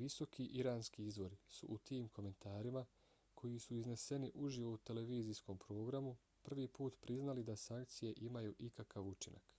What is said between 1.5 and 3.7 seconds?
su u tim komentarima koji